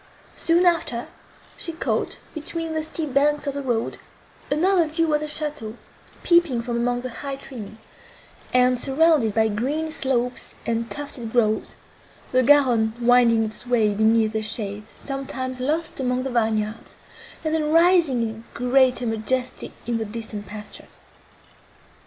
Soon 0.35 0.65
after, 0.65 1.09
she 1.55 1.73
caught, 1.73 2.17
between 2.33 2.73
the 2.73 2.81
steep 2.81 3.13
banks 3.13 3.45
of 3.45 3.53
the 3.53 3.61
road, 3.61 3.99
another 4.49 4.87
view 4.87 5.13
of 5.13 5.19
the 5.19 5.27
château, 5.27 5.75
peeping 6.23 6.59
from 6.63 6.75
among 6.75 7.01
the 7.01 7.11
high 7.21 7.35
trees, 7.35 7.77
and 8.51 8.79
surrounded 8.79 9.35
by 9.35 9.47
green 9.47 9.91
slopes 9.91 10.55
and 10.65 10.89
tufted 10.89 11.31
groves, 11.31 11.75
the 12.31 12.41
Garonne 12.41 12.93
winding 12.99 13.43
its 13.43 13.67
way 13.67 13.93
beneath 13.93 14.33
their 14.33 14.41
shades, 14.41 14.91
sometimes 15.05 15.59
lost 15.59 15.99
among 15.99 16.23
the 16.23 16.31
vineyards, 16.31 16.95
and 17.43 17.53
then 17.53 17.71
rising 17.71 18.23
in 18.27 18.43
greater 18.55 19.05
majesty 19.05 19.71
in 19.85 19.99
the 19.99 20.05
distant 20.05 20.47
pastures. 20.47 21.05